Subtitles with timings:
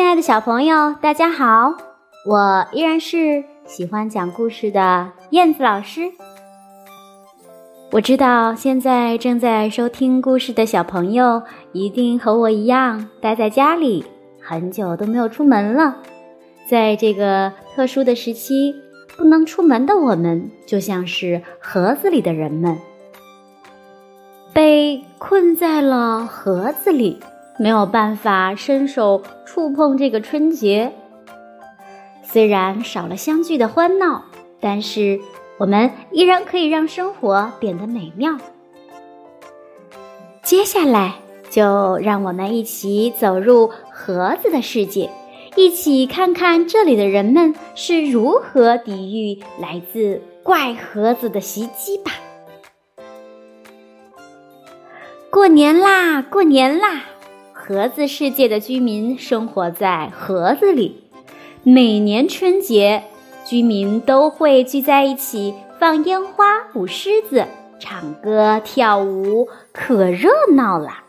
[0.00, 1.74] 亲爱的小朋友，大家好！
[2.24, 6.10] 我依然是喜欢讲故事的燕子老师。
[7.90, 11.42] 我知道现在正在收听故事的小朋友，
[11.72, 14.02] 一定和我一样待在家里，
[14.40, 15.98] 很久都没有出门了。
[16.66, 18.74] 在这个特殊的时期，
[19.18, 22.78] 不能出门的我们，就像是盒子里的人们，
[24.54, 27.20] 被困在了盒子里。
[27.60, 30.94] 没有办法伸手触碰这个春节，
[32.22, 34.24] 虽然少了相聚的欢闹，
[34.60, 35.20] 但是
[35.58, 38.38] 我们依然可以让生活变得美妙。
[40.42, 41.16] 接下来，
[41.50, 45.10] 就让我们一起走入盒子的世界，
[45.54, 52.12] 一起看看这里的人们是如何抵御来自怪盒子的袭击吧。
[55.30, 57.02] 过年啦，过年啦！
[57.72, 61.04] 盒子世界的居民生活在盒子里。
[61.62, 63.04] 每年春节，
[63.46, 67.46] 居民都会聚在一起放烟花、舞狮子、
[67.78, 71.04] 唱歌、跳舞，可热闹了。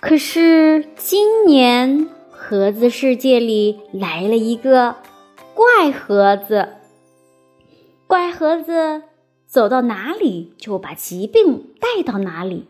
[0.00, 4.96] 可是今年，盒子世界里来了一个
[5.54, 6.70] 怪盒子。
[8.08, 9.02] 怪盒子。
[9.56, 12.68] 走到哪里就把疾病带到哪里，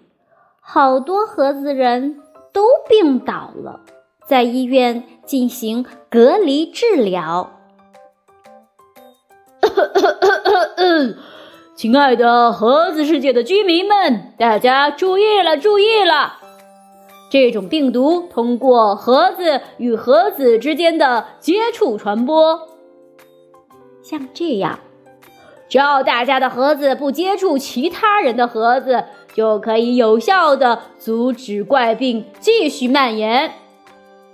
[0.61, 3.81] 好多盒子人都病倒了，
[4.25, 7.59] 在医院进行隔离治疗。
[11.75, 16.35] 亲爱的盒子世界的居民们，大家注意了，注意了！
[17.33, 22.69] 这种病毒通过盒子与盒子之间的接触传播，
[24.05, 24.79] 像这样。
[25.69, 33.53] 只要大家的盒子不接触其他人的盒子，就可以有效的阻止怪病继续蔓延。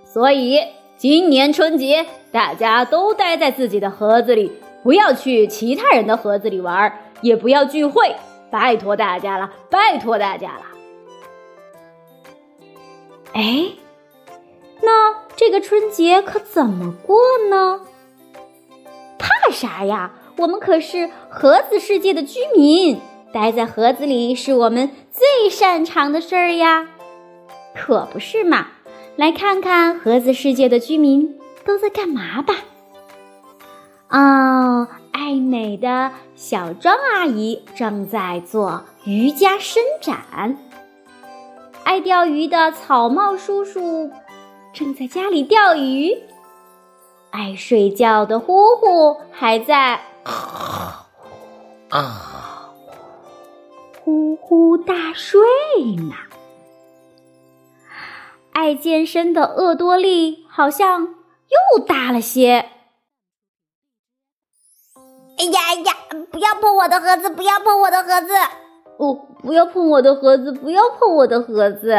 [0.04, 0.60] 所以，
[0.98, 6.92] 今年春节大家都待在自己的盒子里，不要去其他人的盒子里玩，
[7.22, 8.14] 也不要聚会，
[8.50, 10.62] 拜托大家了，拜托大家了。
[13.32, 13.70] 哎，
[14.82, 17.16] 那这个春节可怎么过
[17.48, 17.80] 呢？
[19.18, 20.12] 怕啥呀？
[20.36, 23.00] 我们可是盒子世界的居民，
[23.32, 26.88] 待在盒子里是我们最擅长的事儿呀，
[27.74, 28.68] 可不是嘛？
[29.16, 32.54] 来看看盒子世界的居民都在干嘛吧。
[34.08, 40.56] 哦，爱美的小庄阿姨正在做瑜伽伸展，
[41.84, 44.10] 爱钓鱼的草帽叔叔
[44.72, 46.16] 正在家里钓鱼，
[47.30, 50.00] 爱睡觉的呼呼还在。
[50.24, 51.08] 啊，
[54.04, 55.40] 呼呼大睡
[55.96, 56.14] 呢。
[58.52, 62.66] 爱健身的厄多利好像又大了些。
[65.38, 65.92] 哎呀呀！
[66.30, 67.28] 不要碰我的盒子！
[67.30, 68.32] 不要碰我的盒子！
[68.98, 70.52] 哦，不要碰我的盒子！
[70.52, 71.96] 不要碰我的盒子！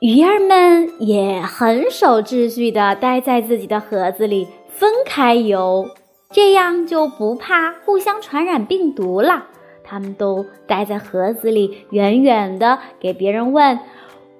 [0.00, 5.90] 鱼儿们也很守秩序的待在自己的盒子里，分开游。
[6.30, 9.46] 这样就不怕互相传染病毒了。
[9.82, 13.80] 他们都待在盒子里，远远的给别人问：“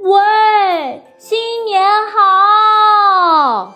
[0.01, 1.83] 喂，新年
[2.13, 3.75] 好！”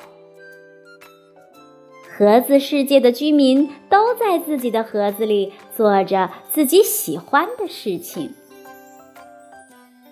[2.15, 8.35] 盒子世界的居民都在自己的盒子里做着自己喜欢的事情。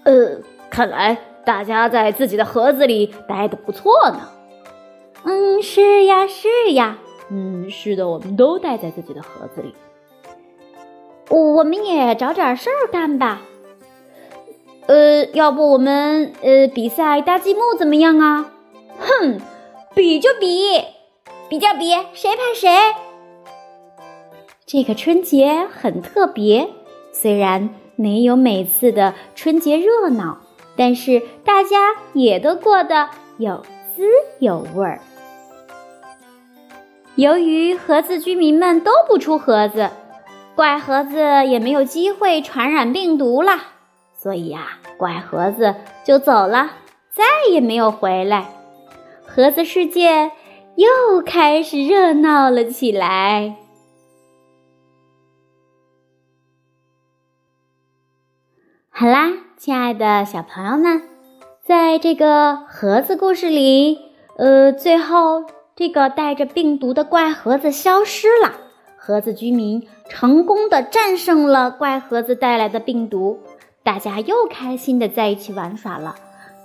[0.04, 0.38] 呃，
[0.70, 4.30] 看来大家在自己的盒子里待的不错呢。
[5.24, 6.96] 嗯，是呀，是呀。
[7.30, 9.74] 嗯，是的，我们都待在自己的盒子里。
[11.28, 13.42] 我们也找点事儿干吧。
[14.86, 18.50] 呃，要不我们呃比赛搭积木怎么样啊？
[18.98, 19.40] 哼，
[19.94, 20.82] 比就比，
[21.48, 22.68] 比较比，谁怕谁？
[24.66, 26.68] 这个春节很特别，
[27.12, 30.38] 虽然没有每次的春节热闹，
[30.76, 33.08] 但是大家也都过得
[33.38, 33.62] 有
[33.94, 34.02] 滋
[34.40, 35.00] 有味儿。
[37.20, 39.90] 由于盒子居民们都不出盒子，
[40.54, 43.58] 怪盒子也没有机会传染病毒了，
[44.14, 46.70] 所以呀，怪盒子就走了，
[47.12, 48.46] 再也没有回来。
[49.26, 50.32] 盒子世界
[50.76, 53.54] 又开始热闹了起来。
[58.88, 61.02] 好啦，亲爱的小朋友们，
[61.62, 63.98] 在这个盒子故事里，
[64.38, 65.44] 呃，最后。
[65.80, 68.52] 这个带着病毒的怪盒子消失了，
[68.98, 73.38] 盒子居民成功的战胜了怪盒子带来的病毒，
[73.82, 76.16] 大家又开心的在一起玩耍了。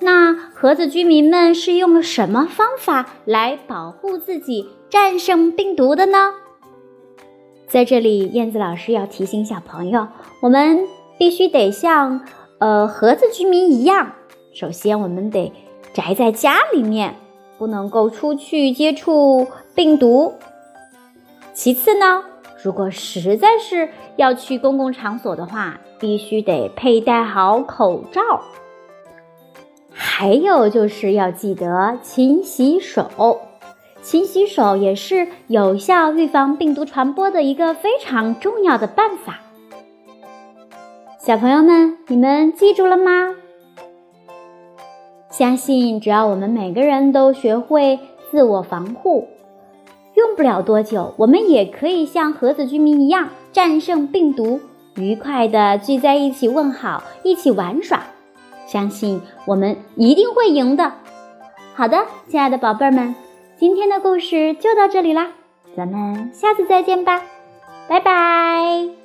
[0.01, 6.33] 那盒子居民们是用了什么方法来保护自己、战胜病毒的呢？
[7.69, 10.09] 在这里，燕子老师要提醒小朋友，
[10.41, 10.81] 我们
[11.17, 12.19] 必须得像
[12.59, 14.11] 呃盒子居民一样，
[14.53, 15.53] 首先我们得
[15.93, 17.15] 宅在家里面，
[17.57, 20.33] 不能够出去接触病毒。
[21.53, 22.23] 其次呢，
[22.61, 28.21] 如果实在是要去公共场所的话，必须得佩戴好口罩。
[29.89, 33.39] 还有就是要记得勤洗手，
[34.01, 39.39] 勤洗手也是有效预防病毒传播的一个非常重要的办法。
[41.17, 43.35] 小朋友们，你们记住了吗？
[45.37, 47.99] 相信只要我们每个人都学会
[48.31, 49.27] 自我防护，
[50.13, 54.61] 用不了多久，我们也可以像盒子居民一样战胜病毒，
[54.95, 58.03] 愉快的聚在一起问好，一起玩耍。
[58.65, 60.93] 相信我们一定会赢的。
[61.73, 63.13] 好的，亲爱的宝贝儿们，
[63.57, 65.31] 今天的故事就到这里啦，
[65.75, 67.21] 咱们下次再见吧，
[67.89, 69.04] 拜拜。